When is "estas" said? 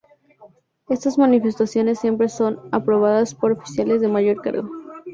0.89-1.19